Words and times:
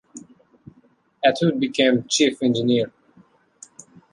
Atwood 1.23 1.59
became 1.59 2.07
chief 2.07 2.41
engineer. 2.41 2.91